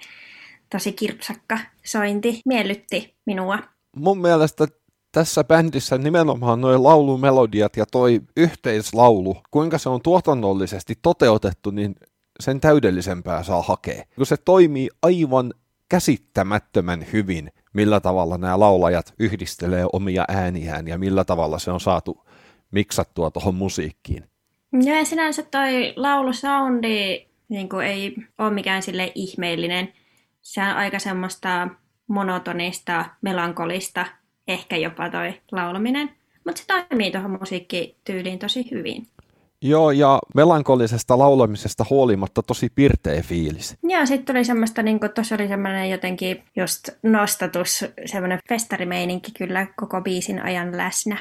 tosi 0.70 0.92
kirpsakka 0.92 1.58
sointi. 1.84 2.40
Miellytti 2.46 3.14
minua. 3.26 3.58
Mun 3.96 4.20
mielestä 4.20 4.66
tässä 5.12 5.44
bändissä 5.44 5.98
nimenomaan 5.98 6.60
nuo 6.60 6.82
laulumelodiat 6.82 7.76
ja 7.76 7.86
toi 7.86 8.20
yhteislaulu, 8.36 9.36
kuinka 9.50 9.78
se 9.78 9.88
on 9.88 10.02
tuotannollisesti 10.02 10.94
toteutettu, 11.02 11.70
niin 11.70 11.94
sen 12.40 12.60
täydellisempää 12.60 13.42
saa 13.42 13.62
hakea. 13.62 14.04
Kun 14.16 14.26
se 14.26 14.36
toimii 14.36 14.88
aivan 15.02 15.54
käsittämättömän 15.88 17.06
hyvin, 17.12 17.52
millä 17.72 18.00
tavalla 18.00 18.38
nämä 18.38 18.60
laulajat 18.60 19.14
yhdistelee 19.18 19.86
omia 19.92 20.24
ääniään 20.28 20.88
ja 20.88 20.98
millä 20.98 21.24
tavalla 21.24 21.58
se 21.58 21.70
on 21.70 21.80
saatu 21.80 22.24
miksattua 22.70 23.30
tuohon 23.30 23.54
musiikkiin. 23.54 24.24
Ja 24.84 25.04
sinänsä 25.04 25.42
toi 25.42 25.92
laulusoundi 25.96 27.28
niin 27.48 27.68
ei 27.86 28.16
ole 28.38 28.50
mikään 28.50 28.82
sille 28.82 29.12
ihmeellinen. 29.14 29.92
Se 30.42 30.60
on 30.60 30.68
aika 30.68 30.98
semmoista 30.98 31.68
monotonista, 32.06 33.04
melankolista, 33.22 34.06
ehkä 34.48 34.76
jopa 34.76 35.10
toi 35.10 35.40
laulaminen. 35.52 36.10
Mutta 36.46 36.60
se 36.60 36.66
toimii 36.66 37.10
tuohon 37.10 37.38
musiikkityyliin 37.40 38.38
tosi 38.38 38.70
hyvin. 38.70 39.06
Joo, 39.62 39.90
ja 39.90 40.18
melankolisesta 40.34 41.18
laulamisesta 41.18 41.84
huolimatta 41.90 42.42
tosi 42.42 42.70
pirteä 42.74 43.22
fiilis. 43.22 43.76
Joo, 43.82 44.06
sitten 44.06 44.34
tuli 44.34 44.44
semmoista, 44.44 44.82
niin 44.82 45.00
tuossa 45.14 45.34
oli 45.34 45.48
semmoinen 45.48 45.90
jotenkin 45.90 46.44
just 46.56 46.88
nostatus, 47.02 47.84
semmoinen 48.06 48.38
festarimeininki 48.48 49.32
kyllä 49.38 49.66
koko 49.76 50.00
biisin 50.00 50.42
ajan 50.42 50.76
läsnä. 50.76 51.18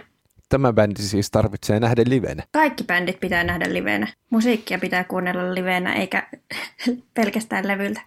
Tämä 0.50 0.74
bändi 0.74 1.02
siis 1.02 1.32
tarvitsee 1.32 1.80
nähdä 1.80 2.04
livenä. 2.08 2.44
Kaikki 2.52 2.84
bändit 2.84 3.20
pitää 3.20 3.44
nähdä 3.44 3.74
livenä. 3.74 4.08
Musiikkia 4.30 4.80
pitää 4.80 5.04
kuunnella 5.04 5.56
livenä, 5.56 5.94
eikä 5.94 6.28
pelkästään 7.14 7.68
levyltä. 7.68 8.02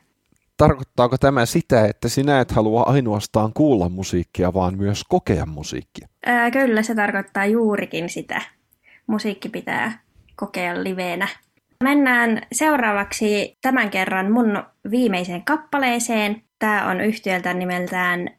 Tarkoittaako 0.56 1.18
tämä 1.18 1.46
sitä, 1.46 1.86
että 1.86 2.08
sinä 2.08 2.40
et 2.40 2.50
halua 2.50 2.82
ainoastaan 2.82 3.52
kuulla 3.52 3.88
musiikkia, 3.88 4.54
vaan 4.54 4.76
myös 4.76 5.04
kokea 5.08 5.46
musiikkia? 5.46 6.08
Ää, 6.26 6.50
kyllä, 6.50 6.82
se 6.82 6.94
tarkoittaa 6.94 7.46
juurikin 7.46 8.08
sitä. 8.08 8.42
Musiikki 9.06 9.48
pitää 9.48 10.00
kokea 10.36 10.84
liveenä. 10.84 11.28
Mennään 11.84 12.42
seuraavaksi 12.52 13.58
tämän 13.62 13.90
kerran 13.90 14.32
mun 14.32 14.62
viimeiseen 14.90 15.44
kappaleeseen. 15.44 16.42
Tämä 16.58 16.90
on 16.90 17.00
yhtiöltä 17.00 17.54
nimeltään 17.54 18.30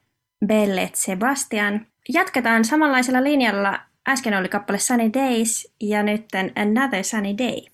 Bellet 0.46 0.94
Sebastian. 0.94 1.86
Jatketaan 2.08 2.64
samanlaisella 2.64 3.24
linjalla. 3.24 3.80
Äsken 4.08 4.34
oli 4.34 4.48
kappale 4.48 4.78
Sunny 4.78 5.10
Days 5.14 5.74
ja 5.80 6.02
nyt 6.02 6.24
Another 6.56 7.04
Sunny 7.04 7.38
Day. 7.38 7.72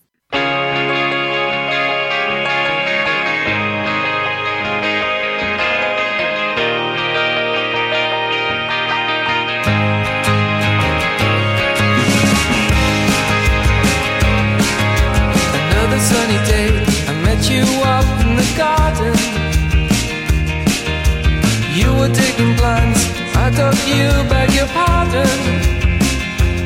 were 22.09 22.15
taking 22.15 22.55
plans. 22.57 22.99
I 23.35 23.51
took 23.51 23.79
you, 23.89 24.09
beg 24.29 24.55
your 24.55 24.69
pardon. 24.69 25.88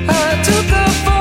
I 0.08 0.42
took 0.42 1.08
a 1.08 1.11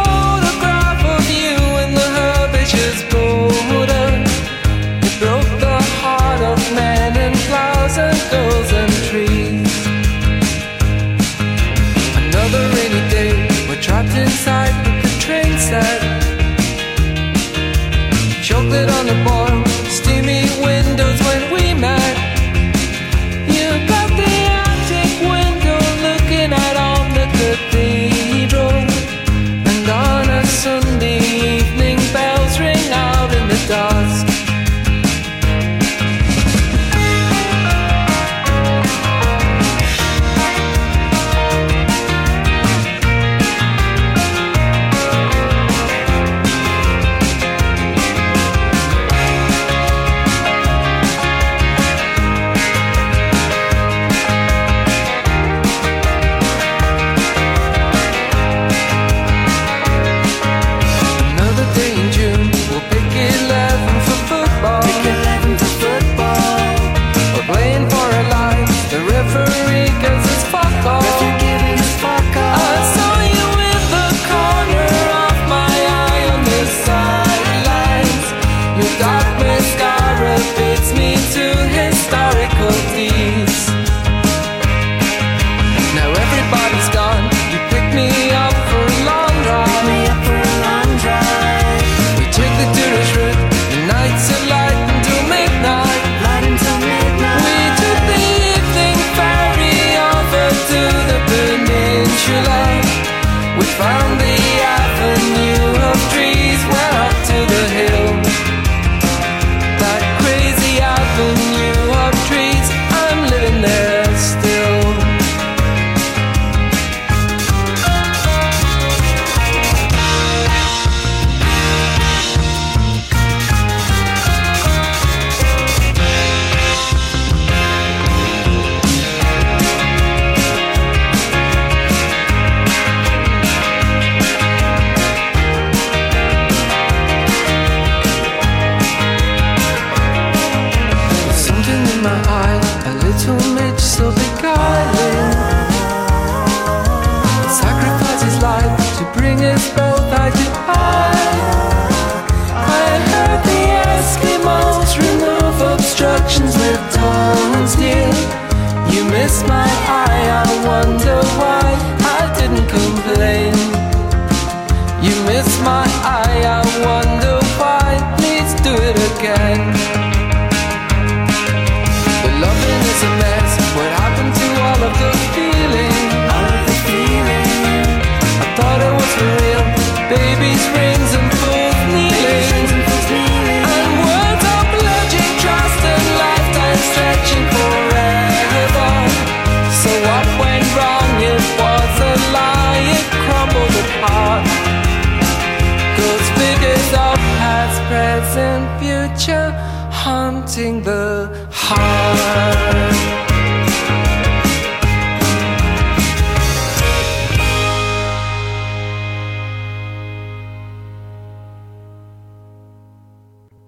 haunting 200.51 200.83
the 200.83 201.27
heart. 201.51 202.95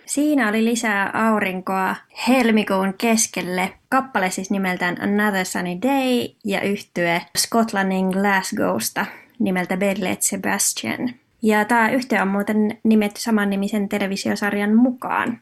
Siinä 0.06 0.50
oli 0.50 0.65
lisää 0.65 1.12
aurinkoa 1.13 1.96
helmikuun 2.28 2.93
keskelle. 2.98 3.74
Kappale 3.89 4.30
siis 4.30 4.52
nimeltään 4.52 4.98
Another 5.02 5.46
Sunny 5.46 5.82
Day 5.82 6.30
ja 6.46 6.62
yhtye 6.62 7.22
Scotlandin 7.38 8.06
Glasgowsta 8.06 9.06
nimeltä 9.39 9.78
Bellet 9.78 10.22
Sebastian. 10.22 11.10
Ja 11.41 11.65
tämä 11.65 11.89
yhtye 11.89 12.22
on 12.22 12.28
muuten 12.28 12.78
nimetty 12.84 13.22
saman 13.22 13.50
nimisen 13.50 13.89
televisiosarjan 13.89 14.76
mukaan. 14.76 15.39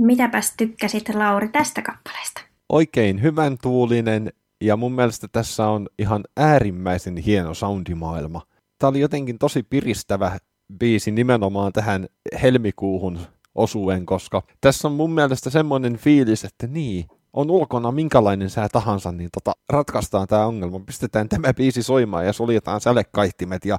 Mitäpäs 0.00 0.54
tykkäsit 0.56 1.08
Lauri 1.08 1.48
tästä 1.48 1.82
kappaleesta? 1.82 2.40
Oikein 2.68 3.22
hyvän 3.22 3.56
tuulinen 3.62 4.32
ja 4.60 4.76
mun 4.76 4.92
mielestä 4.92 5.28
tässä 5.32 5.68
on 5.68 5.88
ihan 5.98 6.24
äärimmäisen 6.36 7.16
hieno 7.16 7.54
soundimaailma. 7.54 8.42
Tämä 8.78 8.88
oli 8.88 9.00
jotenkin 9.00 9.38
tosi 9.38 9.62
piristävä 9.62 10.38
biisi 10.78 11.10
nimenomaan 11.10 11.72
tähän 11.72 12.06
helmikuuhun 12.42 13.18
osuen, 13.54 14.06
koska 14.06 14.42
tässä 14.60 14.88
on 14.88 14.94
mun 14.94 15.10
mielestä 15.10 15.50
semmoinen 15.50 15.96
fiilis, 15.96 16.44
että 16.44 16.66
niin, 16.66 17.04
on 17.32 17.50
ulkona 17.50 17.92
minkälainen 17.92 18.50
sää 18.50 18.68
tahansa, 18.68 19.12
niin 19.12 19.30
tota, 19.32 19.52
ratkaistaan 19.68 20.28
tämä 20.28 20.46
ongelma. 20.46 20.80
Pistetään 20.80 21.28
tämä 21.28 21.54
biisi 21.54 21.82
soimaan 21.82 22.26
ja 22.26 22.32
suljetaan 22.32 22.80
sälekaihtimet 22.80 23.64
ja 23.64 23.78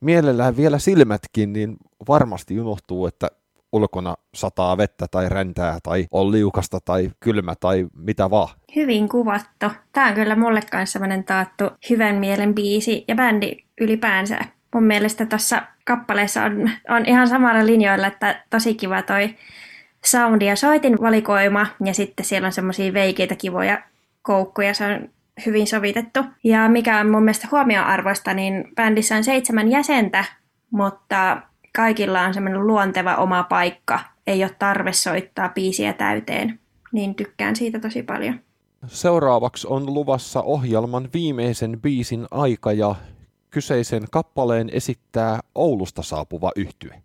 mielellään 0.00 0.56
vielä 0.56 0.78
silmätkin, 0.78 1.52
niin 1.52 1.76
varmasti 2.08 2.60
unohtuu, 2.60 3.06
että 3.06 3.28
ulkona 3.72 4.14
sataa 4.34 4.76
vettä 4.76 5.06
tai 5.10 5.28
räntää 5.28 5.78
tai 5.82 6.06
on 6.10 6.32
liukasta 6.32 6.78
tai 6.84 7.10
kylmä 7.20 7.54
tai 7.60 7.86
mitä 7.96 8.30
vaan. 8.30 8.48
Hyvin 8.76 9.08
kuvattu. 9.08 9.66
Tämä 9.92 10.08
on 10.08 10.14
kyllä 10.14 10.36
mulle 10.36 10.60
kanssa 10.70 10.92
sellainen 10.92 11.24
taattu 11.24 11.64
hyvän 11.90 12.16
mielen 12.16 12.54
biisi 12.54 13.04
ja 13.08 13.14
bändi 13.14 13.52
ylipäänsä 13.80 14.38
mun 14.74 14.84
mielestä 14.84 15.26
tuossa 15.26 15.62
kappaleessa 15.84 16.44
on, 16.44 16.70
on 16.88 17.06
ihan 17.06 17.28
samalla 17.28 17.66
linjoilla, 17.66 18.06
että 18.06 18.44
tosi 18.50 18.74
kiva 18.74 19.02
toi 19.02 19.34
soundi 20.04 20.46
ja 20.46 20.56
soitin 20.56 21.00
valikoima 21.00 21.66
ja 21.84 21.94
sitten 21.94 22.26
siellä 22.26 22.46
on 22.46 22.52
semmoisia 22.52 22.92
veikeitä 22.92 23.36
kivoja 23.36 23.82
koukkuja, 24.22 24.74
se 24.74 24.84
on 24.84 25.08
hyvin 25.46 25.66
sovitettu. 25.66 26.20
Ja 26.44 26.68
mikä 26.68 27.00
on 27.00 27.10
mun 27.10 27.22
mielestä 27.22 27.48
huomioarvoista, 27.50 28.34
niin 28.34 28.64
bändissä 28.74 29.16
on 29.16 29.24
seitsemän 29.24 29.70
jäsentä, 29.70 30.24
mutta 30.70 31.42
kaikilla 31.76 32.22
on 32.22 32.34
semmoinen 32.34 32.66
luonteva 32.66 33.16
oma 33.16 33.42
paikka. 33.42 34.00
Ei 34.26 34.44
ole 34.44 34.56
tarve 34.58 34.92
soittaa 34.92 35.48
biisiä 35.48 35.92
täyteen, 35.92 36.60
niin 36.92 37.14
tykkään 37.14 37.56
siitä 37.56 37.80
tosi 37.80 38.02
paljon. 38.02 38.40
Seuraavaksi 38.86 39.66
on 39.70 39.94
luvassa 39.94 40.42
ohjelman 40.42 41.08
viimeisen 41.14 41.80
biisin 41.80 42.26
aika 42.30 42.72
ja 42.72 42.94
Kyseisen 43.50 44.02
kappaleen 44.10 44.70
esittää 44.72 45.40
Oulusta 45.54 46.02
saapuva 46.02 46.52
yhtye. 46.56 47.02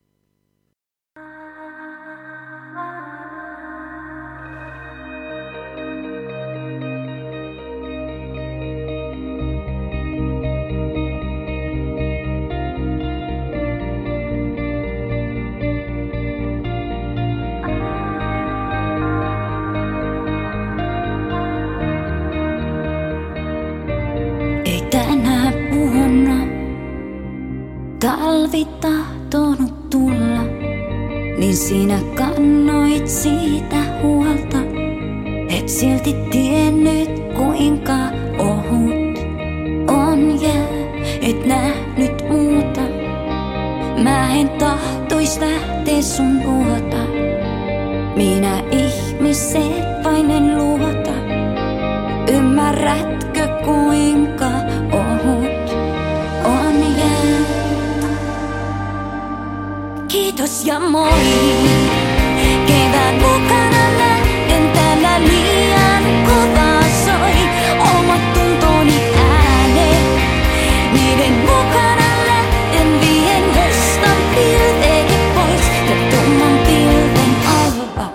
Pois. 75.34 75.64
Ja 75.90 75.96
tumman 76.12 76.58
pilven 76.58 77.36
alla. 77.48 78.08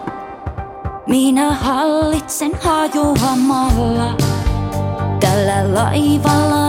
Minä 1.06 1.50
hallitsen 1.50 2.52
hajoamalla. 2.62 4.16
Tällä 5.20 5.74
laivalla 5.74 6.67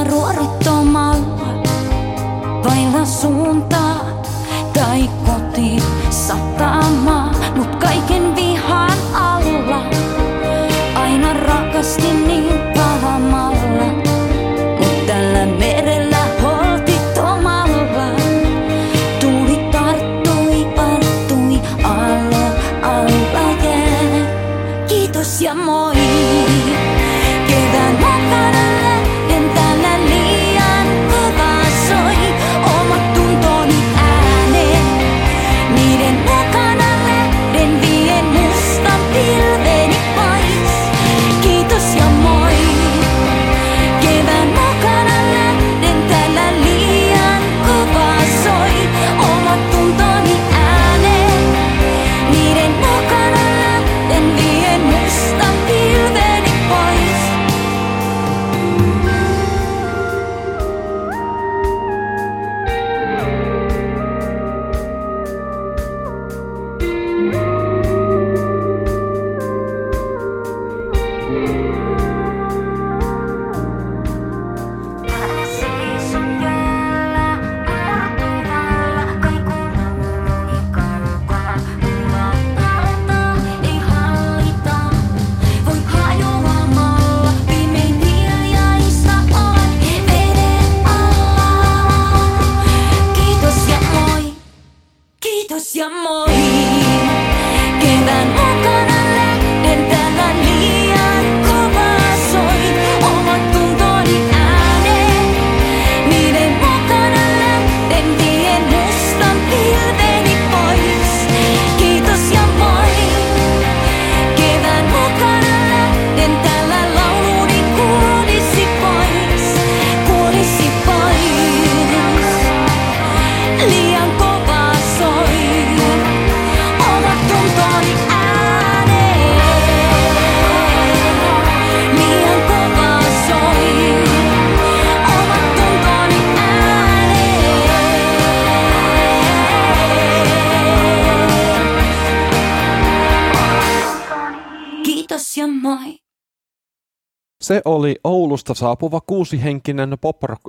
Se 147.49 147.61
oli 147.65 147.95
Oulusta 148.03 148.53
saapuva 148.53 149.01
kuusihenkinen 149.01 149.97
pop 150.01 150.23
rock 150.23 150.41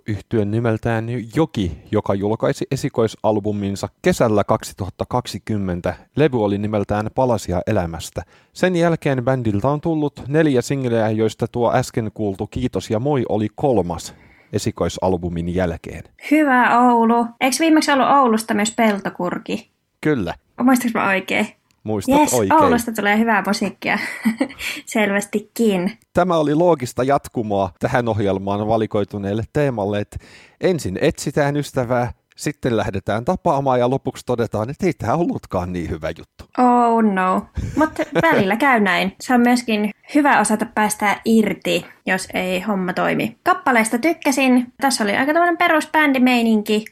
nimeltään 0.44 1.06
Joki, 1.36 1.72
joka 1.92 2.14
julkaisi 2.14 2.66
esikoisalbuminsa 2.70 3.88
kesällä 4.02 4.44
2020. 4.44 5.94
Levy 6.16 6.44
oli 6.44 6.58
nimeltään 6.58 7.10
Palasia 7.14 7.60
elämästä. 7.66 8.22
Sen 8.52 8.76
jälkeen 8.76 9.24
bändiltä 9.24 9.68
on 9.68 9.80
tullut 9.80 10.22
neljä 10.28 10.62
singleä, 10.62 11.10
joista 11.10 11.46
tuo 11.48 11.72
äsken 11.74 12.10
kuultu 12.14 12.46
Kiitos 12.46 12.90
ja 12.90 12.98
moi 12.98 13.24
oli 13.28 13.48
kolmas 13.54 14.14
esikoisalbumin 14.52 15.54
jälkeen. 15.54 16.04
Hyvä 16.30 16.80
Oulu. 16.80 17.26
Eikö 17.40 17.56
viimeksi 17.60 17.92
ollut 17.92 18.08
Oulusta 18.10 18.54
myös 18.54 18.72
Peltokurki? 18.76 19.70
Kyllä. 20.00 20.34
Muistatko 20.62 20.98
mä 20.98 21.08
oikein? 21.08 21.59
Muistat 21.84 22.20
yes, 22.20 22.34
oikein. 22.34 22.62
Oulusta 22.62 22.92
tulee 22.92 23.18
hyvää 23.18 23.42
musiikkia. 23.46 23.98
Selvästikin. 24.86 25.92
Tämä 26.12 26.36
oli 26.36 26.54
loogista 26.54 27.04
jatkumoa 27.04 27.70
tähän 27.78 28.08
ohjelmaan 28.08 28.68
valikoituneelle 28.68 29.42
teemalle, 29.52 30.00
että 30.00 30.16
ensin 30.60 30.98
etsitään 31.00 31.56
ystävää, 31.56 32.12
sitten 32.36 32.76
lähdetään 32.76 33.24
tapaamaan 33.24 33.80
ja 33.80 33.90
lopuksi 33.90 34.26
todetaan, 34.26 34.70
että 34.70 34.86
ei 34.86 34.92
tämä 34.92 35.14
ollutkaan 35.14 35.72
niin 35.72 35.90
hyvä 35.90 36.08
juttu. 36.18 36.44
Oh 36.58 37.02
no. 37.02 37.46
Mutta 37.76 38.02
välillä 38.22 38.56
käy 38.56 38.80
näin. 38.80 39.12
Se 39.20 39.34
on 39.34 39.40
myöskin 39.40 39.90
hyvä 40.14 40.40
osata 40.40 40.66
päästä 40.74 41.20
irti, 41.24 41.86
jos 42.06 42.28
ei 42.34 42.60
homma 42.60 42.92
toimi. 42.92 43.38
Kappaleista 43.42 43.98
tykkäsin. 43.98 44.72
Tässä 44.80 45.04
oli 45.04 45.16
aika 45.16 45.32
tämmöinen 45.32 45.58
perusbändimeininki 45.58 46.84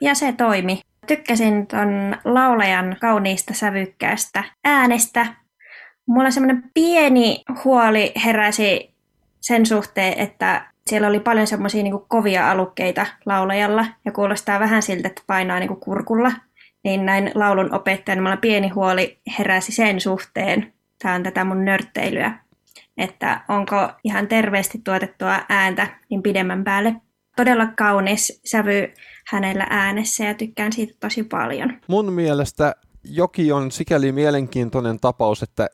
ja 0.00 0.14
se 0.14 0.32
toimi. 0.32 0.80
Tykkäsin 1.10 1.66
ton 1.66 2.16
laulajan 2.24 2.96
kauniista 3.00 3.54
sävykkäästä 3.54 4.44
äänestä. 4.64 5.26
Mulla 6.06 6.30
semmoinen 6.30 6.62
pieni 6.74 7.44
huoli 7.64 8.12
heräsi 8.24 8.94
sen 9.40 9.66
suhteen, 9.66 10.18
että 10.18 10.66
siellä 10.86 11.08
oli 11.08 11.20
paljon 11.20 11.46
semmoisia 11.46 11.82
niin 11.82 12.00
kovia 12.08 12.50
alukkeita 12.50 13.06
laulajalla 13.26 13.86
ja 14.04 14.12
kuulostaa 14.12 14.60
vähän 14.60 14.82
siltä, 14.82 15.08
että 15.08 15.22
painaa 15.26 15.58
niin 15.58 15.68
kuin 15.68 15.80
kurkulla. 15.80 16.32
Niin 16.84 17.06
näin 17.06 17.30
laulun 17.34 17.74
opettajan 17.74 18.22
mulla 18.22 18.36
pieni 18.36 18.68
huoli 18.68 19.18
heräsi 19.38 19.72
sen 19.72 20.00
suhteen. 20.00 20.72
Tämä 21.02 21.14
on 21.14 21.22
tätä 21.22 21.44
mun 21.44 21.64
nörtteilyä, 21.64 22.32
että 22.96 23.40
onko 23.48 23.90
ihan 24.04 24.28
terveesti 24.28 24.80
tuotettua 24.84 25.40
ääntä 25.48 25.86
niin 26.10 26.22
pidemmän 26.22 26.64
päälle. 26.64 26.94
Todella 27.40 27.66
kaunis 27.66 28.40
sävy 28.44 28.94
hänellä 29.26 29.66
äänessä 29.70 30.24
ja 30.24 30.34
tykkään 30.34 30.72
siitä 30.72 30.94
tosi 31.00 31.22
paljon. 31.22 31.72
Mun 31.86 32.12
mielestä 32.12 32.74
Joki 33.04 33.52
on 33.52 33.70
sikäli 33.70 34.12
mielenkiintoinen 34.12 35.00
tapaus, 35.00 35.42
että 35.42 35.68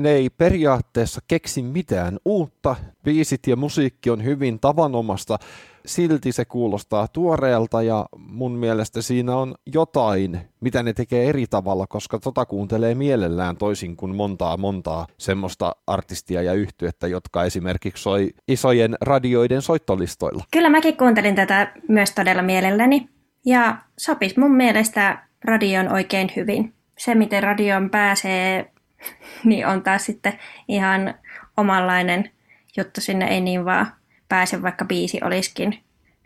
ne 0.00 0.10
ei 0.10 0.30
periaatteessa 0.30 1.20
keksi 1.28 1.62
mitään 1.62 2.18
uutta. 2.24 2.76
Biisit 3.04 3.46
ja 3.46 3.56
musiikki 3.56 4.10
on 4.10 4.24
hyvin 4.24 4.60
tavanomasta, 4.60 5.38
silti 5.86 6.32
se 6.32 6.44
kuulostaa 6.44 7.08
tuoreelta 7.08 7.82
ja 7.82 8.06
mun 8.18 8.52
mielestä 8.52 9.02
siinä 9.02 9.36
on 9.36 9.54
jotain, 9.66 10.40
mitä 10.60 10.82
ne 10.82 10.92
tekee 10.92 11.28
eri 11.28 11.46
tavalla, 11.46 11.86
koska 11.86 12.18
tota 12.18 12.46
kuuntelee 12.46 12.94
mielellään 12.94 13.56
toisin 13.56 13.96
kuin 13.96 14.16
montaa 14.16 14.56
montaa 14.56 15.06
semmoista 15.18 15.76
artistia 15.86 16.42
ja 16.42 16.52
yhtyettä, 16.52 17.06
jotka 17.06 17.44
esimerkiksi 17.44 18.02
soi 18.02 18.30
isojen 18.48 18.96
radioiden 19.00 19.62
soittolistoilla. 19.62 20.44
Kyllä 20.50 20.70
mäkin 20.70 20.96
kuuntelin 20.96 21.34
tätä 21.34 21.72
myös 21.88 22.12
todella 22.12 22.42
mielelläni 22.42 23.08
ja 23.44 23.76
sopisi 23.98 24.40
mun 24.40 24.54
mielestä 24.54 25.26
radioon 25.44 25.92
oikein 25.92 26.30
hyvin. 26.36 26.74
Se, 26.98 27.14
miten 27.14 27.42
radioon 27.42 27.90
pääsee 27.90 28.72
niin 29.44 29.66
on 29.66 29.82
taas 29.82 30.04
sitten 30.04 30.38
ihan 30.68 31.14
omanlainen 31.56 32.30
juttu. 32.76 33.00
Sinne 33.00 33.26
ei 33.26 33.40
niin 33.40 33.64
vaan 33.64 33.86
pääse, 34.28 34.62
vaikka 34.62 34.84
biisi 34.84 35.20
olisikin 35.24 35.78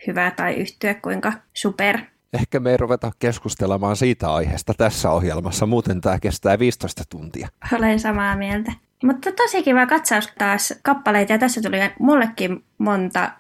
hyvä 0.07 0.31
tai 0.31 0.55
yhtyä 0.55 0.95
kuinka 0.95 1.33
super. 1.55 1.99
Ehkä 2.33 2.61
me 2.61 2.71
ei 2.71 2.77
ruveta 2.77 3.13
keskustelemaan 3.19 3.97
siitä 3.97 4.35
aiheesta 4.35 4.75
tässä 4.75 5.11
ohjelmassa, 5.11 5.67
muuten 5.67 6.01
tämä 6.01 6.19
kestää 6.19 6.59
15 6.59 7.03
tuntia. 7.09 7.49
Olen 7.79 8.01
samaa 8.01 8.37
mieltä. 8.37 8.73
Mutta 9.05 9.33
tosi 9.33 9.63
kiva 9.63 9.87
katsaus 9.87 10.29
taas 10.39 10.75
kappaleita 10.83 11.33
ja 11.33 11.39
tässä 11.39 11.63
tuli 11.63 11.77
mullekin 11.99 12.65
monta 12.79 13.31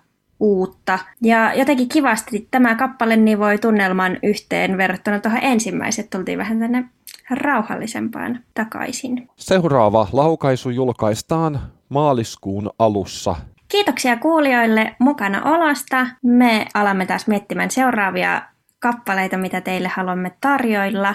uutta. 0.41 0.99
Ja 1.23 1.55
jotenkin 1.55 1.89
kivasti 1.89 2.49
tämä 2.51 2.75
kappale 2.75 3.17
niin 3.17 3.39
voi 3.39 3.59
tunnelman 3.59 4.19
yhteen 4.23 4.77
verrattuna 4.77 5.21
tuohon 5.21 5.43
ensimmäiset. 5.43 6.11
Tultiin 6.11 6.39
vähän 6.39 6.59
tänne 6.59 6.85
rauhallisempaan 7.31 8.41
takaisin. 8.55 9.29
Seuraava 9.37 10.09
laukaisu 10.13 10.71
julkaistaan 10.71 11.61
maaliskuun 11.89 12.71
alussa. 12.79 13.37
Kiitoksia 13.71 14.17
kuulijoille 14.17 14.97
mukana 14.99 15.43
olosta. 15.43 16.07
Me 16.23 16.67
alamme 16.75 17.07
taas 17.07 17.27
miettimään 17.27 17.71
seuraavia 17.71 18.43
kappaleita, 18.79 19.37
mitä 19.37 19.61
teille 19.61 19.89
haluamme 19.89 20.33
tarjoilla. 20.41 21.15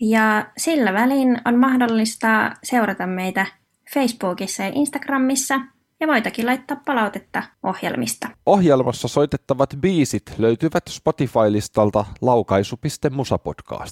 Ja 0.00 0.46
sillä 0.56 0.92
välin 0.92 1.40
on 1.44 1.58
mahdollista 1.58 2.50
seurata 2.62 3.06
meitä 3.06 3.46
Facebookissa 3.94 4.62
ja 4.62 4.70
Instagramissa 4.74 5.60
ja 6.00 6.06
voitakin 6.08 6.46
laittaa 6.46 6.76
palautetta 6.86 7.42
ohjelmista. 7.62 8.28
Ohjelmassa 8.46 9.08
soitettavat 9.08 9.76
biisit 9.80 10.22
löytyvät 10.38 10.84
Spotify-listalta 10.88 12.04
laukaisu.musapodcast. 12.20 13.90